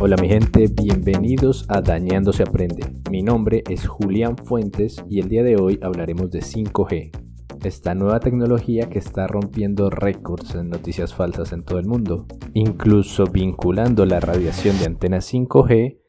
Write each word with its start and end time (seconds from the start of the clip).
Hola 0.00 0.16
mi 0.20 0.28
gente, 0.28 0.66
bienvenidos 0.68 1.64
a 1.68 1.80
Dañando 1.80 2.32
se 2.34 2.42
aprende. 2.42 2.84
Mi 3.10 3.22
nombre 3.22 3.64
es 3.70 3.86
Julián 3.86 4.36
Fuentes 4.36 5.02
y 5.08 5.20
el 5.20 5.28
día 5.28 5.42
de 5.42 5.56
hoy 5.56 5.78
hablaremos 5.82 6.30
de 6.30 6.40
5G, 6.40 7.10
esta 7.64 7.94
nueva 7.94 8.20
tecnología 8.20 8.90
que 8.90 8.98
está 8.98 9.26
rompiendo 9.26 9.88
récords 9.88 10.54
en 10.56 10.68
noticias 10.68 11.14
falsas 11.14 11.52
en 11.52 11.64
todo 11.64 11.78
el 11.78 11.86
mundo, 11.86 12.26
incluso 12.52 13.24
vinculando 13.24 14.04
la 14.04 14.20
radiación 14.20 14.78
de 14.78 14.84
antenas 14.84 15.32
5G 15.32 16.00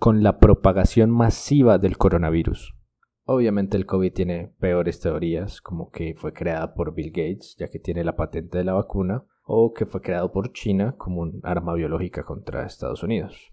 con 0.00 0.22
la 0.22 0.38
propagación 0.38 1.10
masiva 1.10 1.78
del 1.78 1.96
coronavirus. 1.96 2.74
Obviamente 3.26 3.78
el 3.78 3.86
COVID 3.86 4.12
tiene 4.12 4.52
peores 4.58 5.00
teorías, 5.00 5.62
como 5.62 5.90
que 5.90 6.14
fue 6.14 6.34
creada 6.34 6.74
por 6.74 6.94
Bill 6.94 7.08
Gates, 7.10 7.56
ya 7.58 7.68
que 7.68 7.78
tiene 7.78 8.04
la 8.04 8.16
patente 8.16 8.58
de 8.58 8.64
la 8.64 8.74
vacuna, 8.74 9.24
o 9.44 9.72
que 9.72 9.86
fue 9.86 10.02
creado 10.02 10.30
por 10.30 10.52
China 10.52 10.94
como 10.98 11.22
un 11.22 11.40
arma 11.42 11.74
biológica 11.74 12.24
contra 12.24 12.66
Estados 12.66 13.02
Unidos. 13.02 13.52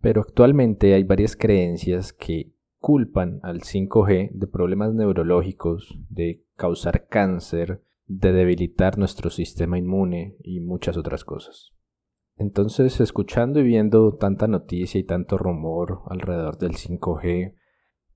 Pero 0.00 0.20
actualmente 0.20 0.94
hay 0.94 1.04
varias 1.04 1.36
creencias 1.36 2.12
que 2.12 2.52
culpan 2.78 3.40
al 3.42 3.60
5G 3.60 4.30
de 4.32 4.46
problemas 4.46 4.92
neurológicos, 4.92 5.98
de 6.10 6.44
causar 6.56 7.06
cáncer, 7.06 7.82
de 8.06 8.32
debilitar 8.32 8.98
nuestro 8.98 9.30
sistema 9.30 9.78
inmune 9.78 10.36
y 10.40 10.60
muchas 10.60 10.98
otras 10.98 11.24
cosas. 11.24 11.72
Entonces, 12.36 13.00
escuchando 13.00 13.60
y 13.60 13.62
viendo 13.62 14.16
tanta 14.16 14.48
noticia 14.48 14.98
y 14.98 15.04
tanto 15.04 15.38
rumor 15.38 16.00
alrededor 16.06 16.58
del 16.58 16.72
5G, 16.72 17.54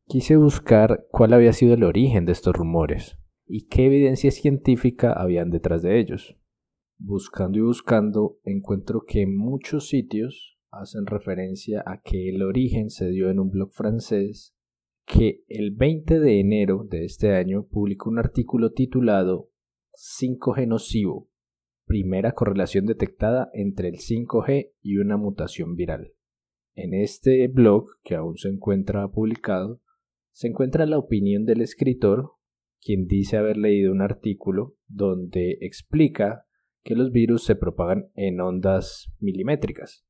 quise 0.07 0.37
buscar 0.37 1.07
cuál 1.11 1.33
había 1.33 1.53
sido 1.53 1.75
el 1.75 1.83
origen 1.83 2.27
de 2.27 2.33
estos 2.33 2.55
rumores 2.55 3.19
y 3.47 3.67
qué 3.67 3.87
evidencia 3.87 4.31
científica 4.31 5.13
habían 5.13 5.51
detrás 5.51 5.83
de 5.83 5.99
ellos. 5.99 6.37
Buscando 6.99 7.59
y 7.59 7.63
buscando, 7.63 8.39
encuentro 8.45 9.05
que 9.07 9.27
muchos 9.27 9.89
sitios 9.89 10.59
hacen 10.71 11.07
referencia 11.07 11.83
a 11.87 12.01
que 12.03 12.29
el 12.31 12.43
origen 12.43 12.91
se 12.91 13.09
dio 13.11 13.31
en 13.31 13.39
un 13.39 13.51
blog 13.51 13.73
francés 13.73 14.55
que 15.05 15.45
el 15.49 15.71
20 15.73 16.19
de 16.19 16.41
enero 16.41 16.85
de 16.89 17.05
este 17.05 17.35
año 17.35 17.67
publicó 17.67 18.11
un 18.11 18.19
artículo 18.19 18.73
titulado 18.73 19.51
5G 19.95 20.67
nocivo, 20.67 21.31
primera 21.87 22.33
correlación 22.33 22.87
detectada 22.87 23.49
entre 23.55 23.89
el 23.89 23.97
5G 23.97 24.73
y 24.83 24.97
una 24.97 25.17
mutación 25.17 25.77
viral. 25.77 26.13
En 26.75 26.93
este 26.93 27.47
blog, 27.49 27.87
que 28.03 28.17
aún 28.17 28.37
se 28.37 28.49
encuentra 28.49 29.09
publicado, 29.09 29.81
se 30.37 30.49
encuentra 30.49 30.85
la 30.85 30.99
opinión 30.99 31.47
del 31.47 31.63
escritor, 31.63 32.33
quien 32.83 33.07
dice 33.07 33.39
haber 33.39 33.57
leído 33.57 33.91
un 33.91 34.03
artículo 34.03 34.75
donde 34.87 35.57
explica 35.63 36.45
que 36.85 36.95
los 36.95 37.11
virus 37.11 37.45
se 37.45 37.57
propagan 37.57 38.11
en 38.15 38.43
ondas 38.43 39.11
milimétricas. 39.19 40.05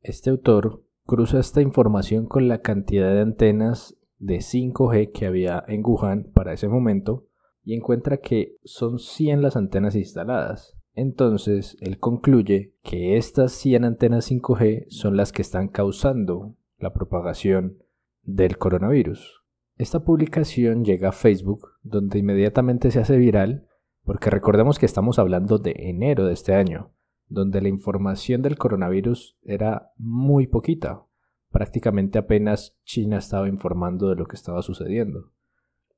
Este 0.00 0.30
autor 0.30 0.84
cruza 1.04 1.38
esta 1.38 1.62
información 1.62 2.26
con 2.26 2.48
la 2.48 2.60
cantidad 2.60 3.14
de 3.14 3.20
antenas 3.20 3.96
de 4.18 4.38
5G 4.38 5.12
que 5.12 5.26
había 5.26 5.62
en 5.68 5.84
Wuhan 5.84 6.32
para 6.34 6.54
ese 6.54 6.66
momento 6.66 7.28
y 7.62 7.74
encuentra 7.74 8.16
que 8.16 8.56
son 8.64 8.98
100 8.98 9.42
las 9.42 9.54
antenas 9.54 9.94
instaladas. 9.94 10.76
Entonces, 10.92 11.76
él 11.80 12.00
concluye 12.00 12.74
que 12.82 13.16
estas 13.16 13.52
100 13.52 13.84
antenas 13.84 14.28
5G 14.28 14.86
son 14.88 15.16
las 15.16 15.30
que 15.30 15.42
están 15.42 15.68
causando 15.68 16.56
la 16.78 16.92
propagación 16.92 17.78
del 18.24 18.58
coronavirus. 18.58 19.37
Esta 19.78 20.00
publicación 20.00 20.84
llega 20.84 21.10
a 21.10 21.12
Facebook, 21.12 21.68
donde 21.82 22.18
inmediatamente 22.18 22.90
se 22.90 22.98
hace 22.98 23.16
viral 23.16 23.68
porque 24.02 24.28
recordemos 24.28 24.78
que 24.78 24.86
estamos 24.86 25.20
hablando 25.20 25.58
de 25.58 25.72
enero 25.76 26.26
de 26.26 26.32
este 26.32 26.54
año, 26.54 26.92
donde 27.28 27.60
la 27.60 27.68
información 27.68 28.42
del 28.42 28.58
coronavirus 28.58 29.38
era 29.42 29.92
muy 29.96 30.48
poquita. 30.48 31.04
Prácticamente 31.50 32.18
apenas 32.18 32.76
China 32.84 33.18
estaba 33.18 33.48
informando 33.48 34.08
de 34.08 34.16
lo 34.16 34.26
que 34.26 34.34
estaba 34.34 34.62
sucediendo. 34.62 35.30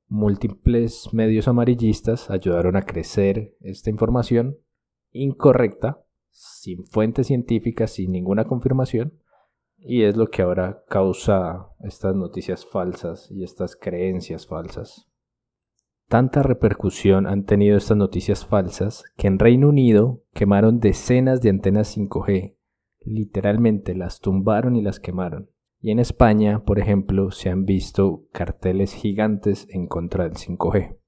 Múltiples 0.08 1.08
medios 1.12 1.48
amarillistas 1.48 2.30
ayudaron 2.30 2.76
a 2.76 2.82
crecer 2.82 3.56
esta 3.60 3.88
información 3.88 4.58
incorrecta, 5.12 6.04
sin 6.28 6.84
fuentes 6.84 7.28
científicas, 7.28 7.92
sin 7.92 8.12
ninguna 8.12 8.44
confirmación, 8.44 9.14
y 9.82 10.02
es 10.02 10.16
lo 10.16 10.28
que 10.28 10.42
ahora 10.42 10.84
causa 10.88 11.68
estas 11.80 12.14
noticias 12.14 12.66
falsas 12.66 13.30
y 13.30 13.44
estas 13.44 13.76
creencias 13.76 14.46
falsas. 14.46 15.10
Tanta 16.08 16.42
repercusión 16.42 17.26
han 17.26 17.44
tenido 17.44 17.76
estas 17.76 17.96
noticias 17.96 18.44
falsas 18.44 19.04
que 19.16 19.28
en 19.28 19.38
Reino 19.38 19.68
Unido 19.68 20.22
quemaron 20.34 20.80
decenas 20.80 21.40
de 21.40 21.50
antenas 21.50 21.96
5G. 21.96 22.56
Literalmente 23.02 23.94
las 23.94 24.20
tumbaron 24.20 24.76
y 24.76 24.82
las 24.82 24.98
quemaron. 24.98 25.50
Y 25.80 25.92
en 25.92 25.98
España, 25.98 26.64
por 26.64 26.78
ejemplo, 26.78 27.30
se 27.30 27.48
han 27.48 27.64
visto 27.64 28.24
carteles 28.32 28.92
gigantes 28.92 29.66
en 29.70 29.86
contra 29.86 30.24
del 30.24 30.34
5G. 30.34 30.98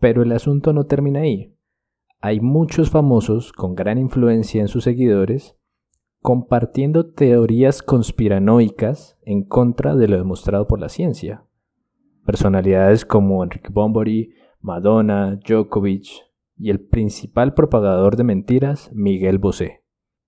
Pero 0.00 0.22
el 0.22 0.32
asunto 0.32 0.72
no 0.72 0.86
termina 0.86 1.20
ahí. 1.20 1.54
Hay 2.20 2.40
muchos 2.40 2.90
famosos 2.90 3.52
con 3.52 3.74
gran 3.74 3.98
influencia 3.98 4.62
en 4.62 4.68
sus 4.68 4.84
seguidores 4.84 5.56
compartiendo 6.26 7.06
teorías 7.06 7.84
conspiranoicas 7.84 9.16
en 9.22 9.44
contra 9.44 9.94
de 9.94 10.08
lo 10.08 10.16
demostrado 10.16 10.66
por 10.66 10.80
la 10.80 10.88
ciencia. 10.88 11.44
Personalidades 12.24 13.04
como 13.04 13.44
Enrique 13.44 13.68
Bombori, 13.72 14.34
Madonna, 14.60 15.38
Djokovic 15.46 16.08
y 16.58 16.70
el 16.70 16.80
principal 16.80 17.54
propagador 17.54 18.16
de 18.16 18.24
mentiras, 18.24 18.90
Miguel 18.92 19.38
Bosé. 19.38 19.84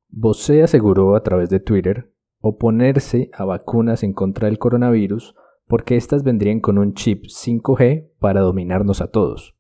Bosé 0.09 0.63
aseguró 0.63 1.17
a 1.17 1.25
través 1.25 1.51
de 1.51 1.59
Twitter 1.59 2.15
oponerse 2.39 3.29
a 3.35 3.45
vacunas 3.45 4.05
en 4.05 4.13
contra 4.13 4.47
del 4.47 4.61
coronavirus 4.61 5.35
porque 5.67 5.97
éstas 5.97 6.23
vendrían 6.23 6.61
con 6.61 6.79
un 6.79 6.95
chip 6.95 7.25
5G 7.25 8.13
para 8.21 8.43
dominarnos 8.43 9.01
a 9.01 9.11
todos. 9.11 9.58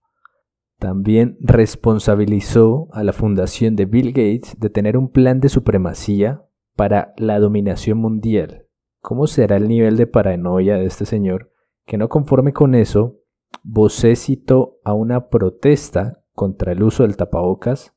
También 0.79 1.37
responsabilizó 1.41 2.89
a 2.93 3.03
la 3.03 3.13
fundación 3.13 3.75
de 3.75 3.87
Bill 3.87 4.09
Gates 4.09 4.59
de 4.59 4.71
tener 4.71 4.97
un 4.97 5.11
plan 5.11 5.41
de 5.41 5.49
supremacía 5.49 6.45
para 6.77 7.15
la 7.17 7.41
dominación 7.41 7.99
mundial. 7.99 8.67
¿Cómo 9.01 9.27
será 9.27 9.57
el 9.57 9.69
nivel 9.69 9.97
de 9.97 10.07
paranoia 10.07 10.77
de 10.77 10.87
este 10.87 11.05
señor 11.05 11.53
que 11.89 11.97
no 11.97 12.09
conforme 12.09 12.53
con 12.53 12.75
eso, 12.75 13.23
Bosé 13.65 14.15
citó 14.15 14.79
a 14.85 14.93
una 14.93 15.31
protesta 15.31 16.23
contra 16.33 16.73
el 16.73 16.83
uso 16.83 17.03
del 17.03 17.17
tapabocas 17.17 17.95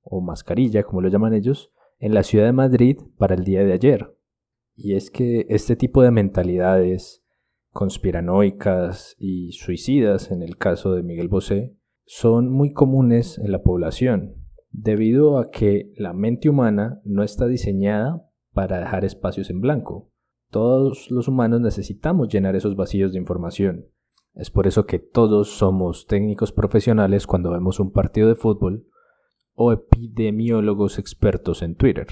o 0.00 0.20
mascarilla, 0.20 0.84
como 0.84 1.00
lo 1.02 1.08
llaman 1.08 1.34
ellos, 1.34 1.72
en 1.98 2.14
la 2.14 2.22
ciudad 2.22 2.46
de 2.46 2.52
Madrid 2.52 2.98
para 3.18 3.34
el 3.34 3.44
día 3.44 3.64
de 3.64 3.72
ayer. 3.72 4.16
Y 4.76 4.94
es 4.94 5.10
que 5.10 5.46
este 5.48 5.74
tipo 5.74 6.02
de 6.02 6.12
mentalidades 6.12 7.24
conspiranoicas 7.72 9.16
y 9.18 9.52
suicidas, 9.52 10.30
en 10.30 10.42
el 10.42 10.56
caso 10.56 10.92
de 10.92 11.02
Miguel 11.02 11.28
Bosé, 11.28 11.76
son 12.04 12.50
muy 12.50 12.72
comunes 12.72 13.38
en 13.38 13.52
la 13.52 13.62
población, 13.62 14.34
debido 14.70 15.38
a 15.38 15.50
que 15.50 15.92
la 15.96 16.12
mente 16.12 16.48
humana 16.48 17.00
no 17.04 17.22
está 17.22 17.46
diseñada 17.46 18.26
para 18.52 18.80
dejar 18.80 19.04
espacios 19.04 19.50
en 19.50 19.60
blanco. 19.60 20.10
Todos 20.50 21.10
los 21.10 21.28
humanos 21.28 21.60
necesitamos 21.60 22.28
llenar 22.28 22.56
esos 22.56 22.76
vacíos 22.76 23.12
de 23.12 23.18
información. 23.18 23.86
Es 24.34 24.50
por 24.50 24.66
eso 24.66 24.86
que 24.86 24.98
todos 24.98 25.50
somos 25.50 26.06
técnicos 26.06 26.52
profesionales 26.52 27.26
cuando 27.26 27.50
vemos 27.50 27.80
un 27.80 27.92
partido 27.92 28.28
de 28.28 28.34
fútbol 28.34 28.86
o 29.54 29.72
epidemiólogos 29.72 30.98
expertos 30.98 31.62
en 31.62 31.74
Twitter. 31.74 32.06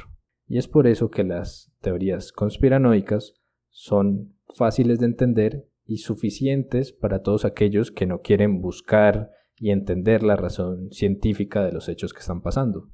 Y 0.46 0.58
es 0.58 0.68
por 0.68 0.86
eso 0.86 1.10
que 1.10 1.24
las 1.24 1.72
teorías 1.80 2.32
conspiranoicas 2.32 3.34
son 3.68 4.34
fáciles 4.54 4.98
de 4.98 5.06
entender 5.06 5.68
y 5.86 5.98
suficientes 5.98 6.92
para 6.92 7.22
todos 7.22 7.44
aquellos 7.44 7.90
que 7.90 8.06
no 8.06 8.20
quieren 8.20 8.60
buscar 8.60 9.30
y 9.60 9.70
entender 9.70 10.22
la 10.22 10.34
razón 10.34 10.90
científica 10.90 11.62
de 11.62 11.70
los 11.70 11.88
hechos 11.88 12.14
que 12.14 12.20
están 12.20 12.40
pasando. 12.40 12.88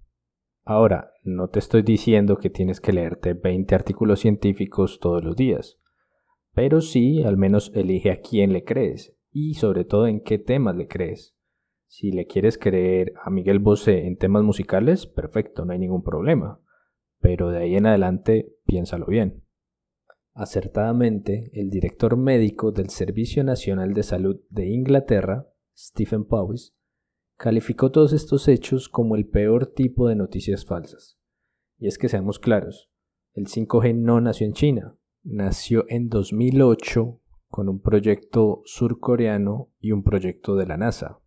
Ahora, 0.65 1.13
no 1.23 1.49
te 1.49 1.61
estoy 1.61 1.83
diciendo 1.83 2.39
que 2.39 2.51
tienes 2.51 2.81
que 2.81 2.93
leerte 2.93 3.35
20 3.35 3.73
artículos 3.75 4.19
científicos 4.19 4.99
todos 5.01 5.25
los 5.25 5.37
días, 5.37 5.79
pero 6.53 6.81
sí 6.81 7.23
al 7.23 7.37
menos 7.37 7.71
elige 7.73 8.11
a 8.11 8.21
quién 8.21 8.53
le 8.53 8.65
crees 8.65 9.17
y 9.31 9.55
sobre 9.55 9.85
todo 9.85 10.09
en 10.09 10.21
qué 10.21 10.39
temas 10.39 10.75
le 10.75 10.89
crees. 10.89 11.37
Si 11.87 12.11
le 12.11 12.27
quieres 12.27 12.59
creer 12.59 13.13
a 13.23 13.31
Miguel 13.31 13.61
Bosé 13.61 14.09
en 14.09 14.17
temas 14.17 14.43
musicales, 14.43 15.07
perfecto, 15.07 15.65
no 15.65 15.73
hay 15.73 15.79
ningún 15.79 16.03
problema, 16.03 16.61
pero 17.21 17.51
de 17.51 17.59
ahí 17.59 17.77
en 17.77 17.87
adelante 17.87 18.57
piénsalo 18.67 19.07
bien. 19.07 19.45
Acertadamente, 20.35 21.49
el 21.53 21.71
director 21.71 22.17
médico 22.17 22.73
del 22.73 22.91
Servicio 22.91 23.45
Nacional 23.45 23.95
de 23.95 24.03
Salud 24.03 24.41
de 24.51 24.67
Inglaterra, 24.67 25.47
Stephen 25.77 26.25
Powis, 26.25 26.75
calificó 27.37 27.91
todos 27.91 28.13
estos 28.13 28.49
hechos 28.49 28.89
como 28.89 29.15
el 29.15 29.27
peor 29.27 29.67
tipo 29.67 30.09
de 30.09 30.17
noticias 30.17 30.65
falsas. 30.65 31.19
Y 31.79 31.87
es 31.87 31.99
que 31.99 32.09
seamos 32.09 32.39
claros, 32.39 32.91
el 33.35 33.47
5G 33.47 33.95
no 33.95 34.21
nació 34.21 34.47
en 34.47 34.55
China, 34.55 34.97
nació 35.23 35.85
en 35.89 36.09
2008 36.09 37.21
con 37.49 37.69
un 37.69 37.81
proyecto 37.81 38.63
surcoreano 38.65 39.71
y 39.79 39.93
un 39.93 40.03
proyecto 40.03 40.57
de 40.57 40.67
la 40.67 40.79
NASA. 40.79 41.21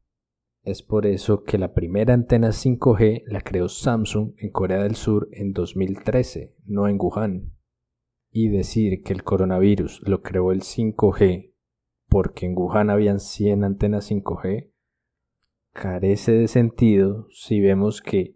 Es 0.63 0.81
por 0.81 1.05
eso 1.05 1.43
que 1.43 1.57
la 1.57 1.73
primera 1.73 2.13
antena 2.13 2.49
5G 2.49 3.23
la 3.27 3.41
creó 3.41 3.69
Samsung 3.69 4.33
en 4.37 4.51
Corea 4.51 4.83
del 4.83 4.95
Sur 4.95 5.29
en 5.31 5.53
2013, 5.53 6.55
no 6.65 6.87
en 6.87 6.97
Wuhan. 6.99 7.53
Y 8.31 8.49
decir 8.49 9.01
que 9.03 9.13
el 9.13 9.23
coronavirus 9.23 10.01
lo 10.05 10.21
creó 10.21 10.51
el 10.51 10.61
5G 10.61 11.48
porque 12.09 12.45
en 12.45 12.57
Wuhan 12.57 12.89
habían 12.89 13.19
100 13.19 13.63
antenas 13.63 14.11
5G 14.11 14.71
carece 15.73 16.33
de 16.33 16.47
sentido 16.47 17.27
si 17.31 17.61
vemos 17.61 18.01
que 18.01 18.35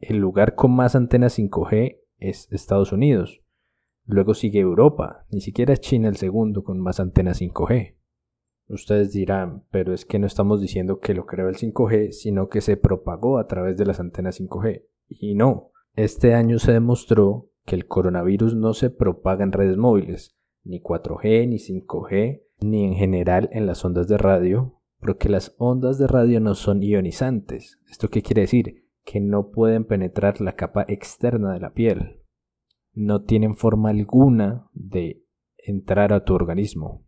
el 0.00 0.16
lugar 0.18 0.54
con 0.54 0.74
más 0.74 0.96
antenas 0.96 1.38
5G 1.38 2.00
es 2.18 2.50
Estados 2.50 2.92
Unidos. 2.92 3.42
Luego 4.04 4.34
sigue 4.34 4.60
Europa, 4.60 5.26
ni 5.30 5.40
siquiera 5.40 5.76
China 5.76 6.08
el 6.08 6.16
segundo 6.16 6.64
con 6.64 6.80
más 6.80 6.98
antenas 6.98 7.40
5G. 7.40 7.96
Ustedes 8.68 9.12
dirán, 9.12 9.64
pero 9.70 9.92
es 9.92 10.04
que 10.04 10.18
no 10.18 10.26
estamos 10.26 10.60
diciendo 10.60 10.98
que 10.98 11.14
lo 11.14 11.26
creó 11.26 11.48
el 11.48 11.56
5G, 11.56 12.12
sino 12.12 12.48
que 12.48 12.60
se 12.60 12.76
propagó 12.76 13.38
a 13.38 13.46
través 13.46 13.76
de 13.76 13.86
las 13.86 14.00
antenas 14.00 14.40
5G. 14.40 14.84
Y 15.08 15.34
no, 15.34 15.70
este 15.94 16.34
año 16.34 16.58
se 16.58 16.72
demostró 16.72 17.50
que 17.64 17.76
el 17.76 17.86
coronavirus 17.86 18.56
no 18.56 18.72
se 18.72 18.90
propaga 18.90 19.44
en 19.44 19.52
redes 19.52 19.76
móviles, 19.76 20.36
ni 20.64 20.80
4G, 20.80 21.48
ni 21.48 21.58
5G, 21.58 22.42
ni 22.64 22.84
en 22.84 22.94
general 22.94 23.48
en 23.52 23.66
las 23.66 23.84
ondas 23.84 24.08
de 24.08 24.18
radio, 24.18 24.80
porque 25.00 25.28
las 25.28 25.54
ondas 25.58 25.98
de 25.98 26.06
radio 26.06 26.40
no 26.40 26.54
son 26.54 26.82
ionizantes. 26.82 27.80
¿Esto 27.90 28.08
qué 28.08 28.22
quiere 28.22 28.42
decir? 28.42 28.86
Que 29.04 29.20
no 29.20 29.50
pueden 29.50 29.84
penetrar 29.84 30.40
la 30.40 30.52
capa 30.52 30.84
externa 30.88 31.52
de 31.52 31.60
la 31.60 31.72
piel. 31.72 32.20
No 32.92 33.22
tienen 33.22 33.56
forma 33.56 33.90
alguna 33.90 34.68
de 34.74 35.24
entrar 35.58 36.12
a 36.12 36.24
tu 36.24 36.34
organismo 36.34 37.04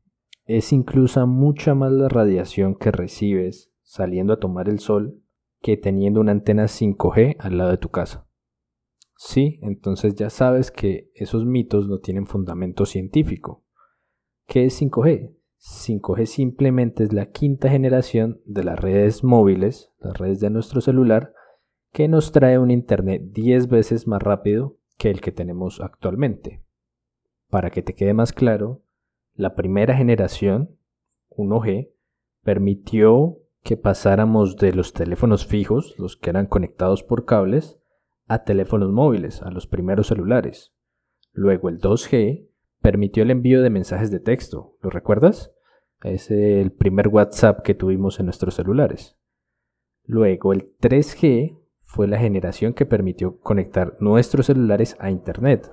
es 0.46 0.72
incluso 0.72 1.26
mucha 1.26 1.74
más 1.74 1.92
la 1.92 2.08
radiación 2.08 2.74
que 2.74 2.90
recibes 2.90 3.72
saliendo 3.82 4.34
a 4.34 4.40
tomar 4.40 4.68
el 4.68 4.78
sol 4.78 5.20
que 5.60 5.76
teniendo 5.76 6.20
una 6.20 6.32
antena 6.32 6.64
5G 6.64 7.36
al 7.38 7.56
lado 7.56 7.70
de 7.70 7.78
tu 7.78 7.88
casa. 7.88 8.28
Sí, 9.16 9.58
entonces 9.62 10.14
ya 10.16 10.28
sabes 10.28 10.70
que 10.70 11.10
esos 11.14 11.46
mitos 11.46 11.88
no 11.88 12.00
tienen 12.00 12.26
fundamento 12.26 12.84
científico. 12.84 13.64
¿Qué 14.46 14.66
es 14.66 14.80
5G? 14.82 15.34
5G 15.64 16.26
simplemente 16.26 17.04
es 17.04 17.12
la 17.14 17.30
quinta 17.30 17.70
generación 17.70 18.42
de 18.44 18.64
las 18.64 18.78
redes 18.78 19.24
móviles, 19.24 19.92
las 19.98 20.18
redes 20.18 20.40
de 20.40 20.50
nuestro 20.50 20.82
celular, 20.82 21.32
que 21.90 22.06
nos 22.06 22.32
trae 22.32 22.58
un 22.58 22.70
Internet 22.70 23.22
10 23.32 23.68
veces 23.68 24.06
más 24.06 24.22
rápido 24.22 24.76
que 24.98 25.10
el 25.10 25.22
que 25.22 25.32
tenemos 25.32 25.80
actualmente. 25.80 26.62
Para 27.48 27.70
que 27.70 27.82
te 27.82 27.94
quede 27.94 28.12
más 28.12 28.34
claro, 28.34 28.82
la 29.34 29.54
primera 29.54 29.96
generación, 29.96 30.76
1G, 31.30 31.90
permitió 32.42 33.38
que 33.62 33.78
pasáramos 33.78 34.58
de 34.58 34.74
los 34.74 34.92
teléfonos 34.92 35.46
fijos, 35.46 35.94
los 35.98 36.18
que 36.18 36.28
eran 36.28 36.46
conectados 36.46 37.02
por 37.02 37.24
cables, 37.24 37.80
a 38.26 38.44
teléfonos 38.44 38.92
móviles, 38.92 39.40
a 39.40 39.50
los 39.50 39.66
primeros 39.66 40.08
celulares. 40.08 40.74
Luego 41.32 41.70
el 41.70 41.80
2G 41.80 42.48
permitió 42.84 43.22
el 43.22 43.30
envío 43.30 43.62
de 43.62 43.70
mensajes 43.70 44.10
de 44.10 44.20
texto, 44.20 44.76
¿lo 44.82 44.90
recuerdas? 44.90 45.54
Es 46.02 46.30
el 46.30 46.70
primer 46.70 47.08
WhatsApp 47.08 47.62
que 47.62 47.74
tuvimos 47.74 48.20
en 48.20 48.26
nuestros 48.26 48.56
celulares. 48.56 49.16
Luego 50.04 50.52
el 50.52 50.70
3G 50.82 51.58
fue 51.82 52.06
la 52.08 52.18
generación 52.18 52.74
que 52.74 52.84
permitió 52.84 53.40
conectar 53.40 53.96
nuestros 54.00 54.46
celulares 54.46 54.98
a 55.00 55.10
Internet. 55.10 55.72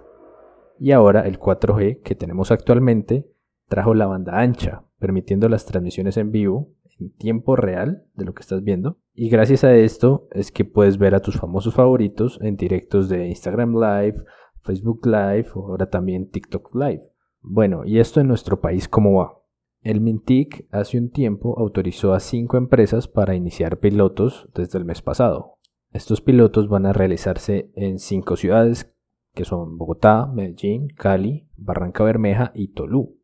Y 0.80 0.94
ahora 0.94 1.28
el 1.28 1.38
4G 1.38 2.02
que 2.02 2.16
tenemos 2.16 2.50
actualmente 2.50 3.30
trajo 3.68 3.94
la 3.94 4.08
banda 4.08 4.40
ancha, 4.40 4.86
permitiendo 4.98 5.50
las 5.50 5.66
transmisiones 5.66 6.16
en 6.16 6.32
vivo 6.32 6.70
en 6.98 7.14
tiempo 7.18 7.58
real 7.58 8.06
de 8.14 8.24
lo 8.24 8.34
que 8.34 8.42
estás 8.42 8.64
viendo. 8.64 9.00
Y 9.14 9.28
gracias 9.28 9.66
a 9.66 9.76
esto 9.76 10.30
es 10.32 10.54
que 10.54 10.64
puedes 10.64 10.98
ver 10.98 11.14
a 11.14 11.20
tus 11.20 11.38
famosos 11.38 11.74
favoritos 11.74 12.40
en 12.42 12.56
directos 12.56 13.10
de 13.10 13.28
Instagram 13.28 13.74
Live, 13.74 14.24
Facebook 14.62 15.06
Live 15.06 15.50
o 15.56 15.68
ahora 15.68 15.90
también 15.90 16.30
TikTok 16.30 16.76
Live. 16.76 17.04
Bueno, 17.42 17.84
¿y 17.86 18.00
esto 18.00 18.22
en 18.22 18.28
nuestro 18.28 18.62
país 18.62 18.88
cómo 18.88 19.20
va? 19.20 19.38
El 19.82 20.00
Mintic 20.00 20.68
hace 20.72 21.00
un 21.00 21.10
tiempo 21.10 21.58
autorizó 21.58 22.14
a 22.14 22.20
cinco 22.20 22.58
empresas 22.58 23.08
para 23.08 23.36
iniciar 23.36 23.80
pilotos 23.80 24.48
desde 24.54 24.78
el 24.78 24.86
mes 24.86 25.02
pasado. 25.02 25.58
Estos 25.92 26.22
pilotos 26.22 26.70
van 26.70 26.86
a 26.86 26.94
realizarse 26.94 27.72
en 27.76 27.98
cinco 27.98 28.36
ciudades 28.36 28.94
que 29.34 29.46
son 29.46 29.78
Bogotá, 29.78 30.28
Medellín, 30.28 30.90
Cali, 30.90 31.48
Barranca 31.58 32.04
Bermeja 32.04 32.52
y 32.54 32.70
Tolú. 32.70 33.18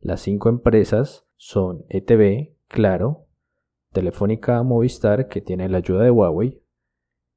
Las 0.00 0.20
cinco 0.20 0.48
empresas 0.48 1.26
son 1.36 1.84
ETB, 1.88 2.54
Claro, 2.66 3.26
Telefónica 3.92 4.62
Movistar, 4.62 5.28
que 5.28 5.40
tiene 5.40 5.68
la 5.68 5.78
ayuda 5.78 6.04
de 6.04 6.10
Huawei, 6.10 6.60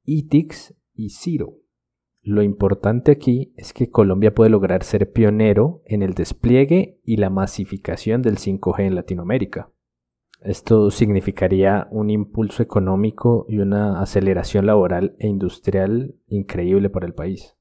ITIX 0.04 0.74
y 0.94 1.10
Ciro. 1.10 1.61
Lo 2.24 2.42
importante 2.42 3.10
aquí 3.10 3.52
es 3.56 3.72
que 3.72 3.90
Colombia 3.90 4.32
puede 4.32 4.50
lograr 4.50 4.84
ser 4.84 5.10
pionero 5.10 5.82
en 5.86 6.02
el 6.02 6.14
despliegue 6.14 7.00
y 7.04 7.16
la 7.16 7.30
masificación 7.30 8.22
del 8.22 8.36
5G 8.36 8.86
en 8.86 8.94
Latinoamérica. 8.94 9.72
Esto 10.40 10.90
significaría 10.92 11.88
un 11.90 12.10
impulso 12.10 12.62
económico 12.62 13.44
y 13.48 13.58
una 13.58 14.00
aceleración 14.00 14.66
laboral 14.66 15.16
e 15.18 15.26
industrial 15.26 16.14
increíble 16.28 16.90
para 16.90 17.06
el 17.06 17.14
país. 17.14 17.56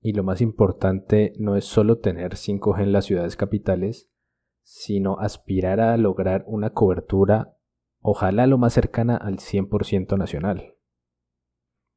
Y 0.00 0.12
lo 0.12 0.24
más 0.24 0.40
importante 0.40 1.32
no 1.38 1.56
es 1.56 1.64
solo 1.64 1.98
tener 1.98 2.32
5G 2.32 2.82
en 2.82 2.92
las 2.92 3.04
ciudades 3.04 3.36
capitales, 3.36 4.10
sino 4.62 5.18
aspirar 5.20 5.80
a 5.80 5.96
lograr 5.96 6.44
una 6.48 6.70
cobertura 6.70 7.56
ojalá 8.00 8.46
lo 8.46 8.58
más 8.58 8.74
cercana 8.74 9.16
al 9.16 9.38
100% 9.38 10.18
nacional. 10.18 10.74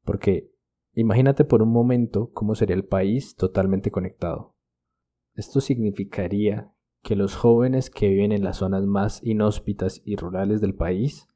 Porque 0.04 0.52
imagínate 1.00 1.44
por 1.44 1.62
un 1.62 1.70
momento 1.70 2.32
cómo 2.32 2.56
sería 2.56 2.74
el 2.74 2.84
país 2.84 3.36
totalmente 3.36 3.92
conectado. 3.92 4.56
Esto 5.34 5.60
significaría 5.60 6.72
que 7.04 7.14
los 7.14 7.36
jóvenes 7.36 7.88
que 7.88 8.08
viven 8.08 8.32
en 8.32 8.42
las 8.42 8.56
zonas 8.56 8.84
más 8.84 9.22
inhóspitas 9.22 10.02
y 10.04 10.16
rurales 10.16 10.60
del 10.60 10.74
país 10.74 11.28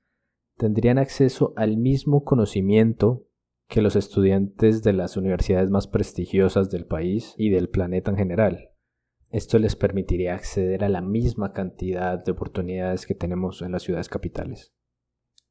tendrían 0.56 0.98
acceso 0.98 1.52
al 1.54 1.76
mismo 1.76 2.24
conocimiento 2.24 3.28
que 3.68 3.82
los 3.82 3.94
estudiantes 3.94 4.82
de 4.82 4.94
las 4.94 5.16
universidades 5.16 5.70
más 5.70 5.86
prestigiosas 5.86 6.68
del 6.68 6.84
país 6.84 7.34
y 7.38 7.50
del 7.50 7.68
planeta 7.68 8.10
en 8.10 8.16
general. 8.16 8.70
Esto 9.30 9.60
les 9.60 9.76
permitiría 9.76 10.34
acceder 10.34 10.82
a 10.82 10.88
la 10.88 11.02
misma 11.02 11.52
cantidad 11.52 12.18
de 12.18 12.32
oportunidades 12.32 13.06
que 13.06 13.14
tenemos 13.14 13.62
en 13.62 13.70
las 13.70 13.84
ciudades 13.84 14.08
capitales. 14.08 14.74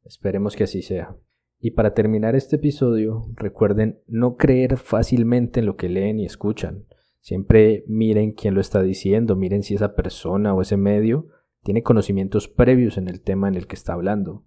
Esperemos 0.03 0.57
que 0.57 0.65
así 0.65 0.81
sea. 0.81 1.15
Y 1.63 1.71
para 1.71 1.93
terminar 1.93 2.35
este 2.35 2.55
episodio, 2.55 3.27
recuerden 3.35 4.01
no 4.07 4.35
creer 4.35 4.77
fácilmente 4.77 5.59
en 5.59 5.67
lo 5.67 5.77
que 5.77 5.89
leen 5.89 6.19
y 6.19 6.25
escuchan. 6.25 6.85
Siempre 7.19 7.83
miren 7.87 8.31
quién 8.31 8.55
lo 8.55 8.61
está 8.61 8.81
diciendo, 8.81 9.35
miren 9.35 9.61
si 9.61 9.75
esa 9.75 9.93
persona 9.93 10.55
o 10.55 10.61
ese 10.61 10.75
medio 10.75 11.27
tiene 11.61 11.83
conocimientos 11.83 12.47
previos 12.47 12.97
en 12.97 13.07
el 13.07 13.21
tema 13.21 13.47
en 13.47 13.53
el 13.53 13.67
que 13.67 13.75
está 13.75 13.93
hablando. 13.93 14.43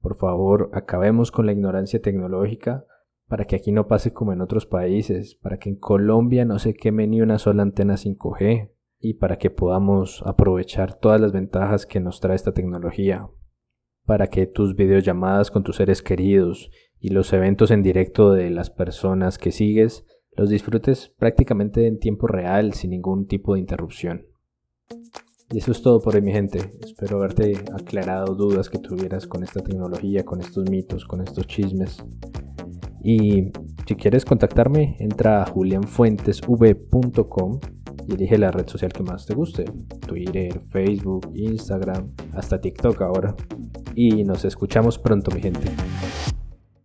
Por 0.00 0.16
favor, 0.16 0.70
acabemos 0.72 1.30
con 1.30 1.46
la 1.46 1.52
ignorancia 1.52 2.02
tecnológica 2.02 2.86
para 3.28 3.44
que 3.44 3.54
aquí 3.54 3.70
no 3.70 3.86
pase 3.86 4.12
como 4.12 4.32
en 4.32 4.40
otros 4.40 4.66
países, 4.66 5.36
para 5.36 5.58
que 5.58 5.70
en 5.70 5.76
Colombia 5.76 6.44
no 6.44 6.58
se 6.58 6.74
queme 6.74 7.06
ni 7.06 7.22
una 7.22 7.38
sola 7.38 7.62
antena 7.62 7.94
5G 7.94 8.72
y 8.98 9.14
para 9.14 9.38
que 9.38 9.50
podamos 9.50 10.24
aprovechar 10.26 10.98
todas 10.98 11.20
las 11.20 11.32
ventajas 11.32 11.86
que 11.86 12.00
nos 12.00 12.18
trae 12.18 12.34
esta 12.34 12.52
tecnología, 12.52 13.28
para 14.04 14.28
que 14.28 14.46
tus 14.46 14.74
videollamadas 14.74 15.50
con 15.50 15.62
tus 15.62 15.76
seres 15.76 16.02
queridos 16.02 16.70
y 17.00 17.08
los 17.08 17.32
eventos 17.32 17.70
en 17.70 17.82
directo 17.82 18.32
de 18.32 18.50
las 18.50 18.70
personas 18.70 19.38
que 19.38 19.52
sigues 19.52 20.04
los 20.34 20.48
disfrutes 20.48 21.12
prácticamente 21.18 21.86
en 21.86 21.98
tiempo 21.98 22.26
real 22.26 22.72
sin 22.74 22.90
ningún 22.90 23.26
tipo 23.26 23.54
de 23.54 23.60
interrupción. 23.60 24.26
Y 25.50 25.58
eso 25.58 25.72
es 25.72 25.82
todo 25.82 26.00
por 26.00 26.14
hoy 26.14 26.22
mi 26.22 26.32
gente. 26.32 26.58
Espero 26.82 27.18
haberte 27.18 27.52
aclarado 27.74 28.34
dudas 28.34 28.70
que 28.70 28.78
tuvieras 28.78 29.26
con 29.26 29.42
esta 29.42 29.60
tecnología, 29.60 30.24
con 30.24 30.40
estos 30.40 30.70
mitos, 30.70 31.04
con 31.04 31.20
estos 31.20 31.46
chismes. 31.46 32.02
Y 33.04 33.50
si 33.86 33.96
quieres 33.96 34.24
contactarme, 34.24 34.96
entra 34.98 35.42
a 35.42 35.46
julianfuentesv.com 35.46 37.60
y 38.08 38.14
elige 38.14 38.38
la 38.38 38.50
red 38.50 38.66
social 38.66 38.92
que 38.92 39.02
más 39.02 39.26
te 39.26 39.34
guste. 39.34 39.66
Twitter, 40.06 40.58
Facebook, 40.70 41.30
Instagram, 41.34 42.08
hasta 42.32 42.58
TikTok 42.58 43.02
ahora. 43.02 43.36
Y 43.94 44.24
nos 44.24 44.44
escuchamos 44.44 44.98
pronto, 44.98 45.30
mi 45.30 45.40
gente. 45.40 45.70